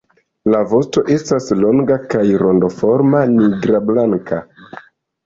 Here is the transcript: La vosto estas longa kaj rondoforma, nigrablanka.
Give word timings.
La 0.53 0.59
vosto 0.69 1.01
estas 1.15 1.49
longa 1.59 1.97
kaj 2.13 2.23
rondoforma, 2.45 3.21
nigrablanka. 3.35 4.41